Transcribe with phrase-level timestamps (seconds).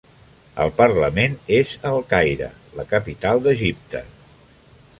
[0.63, 2.47] El Parlament és a El Caire,
[2.79, 4.05] la capital d'Egipte.